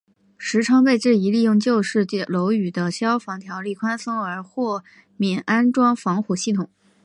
[0.35, 4.83] 时昌被质疑利用旧式楼宇的消防条例宽松而豁
[5.15, 6.67] 免安装防火系统。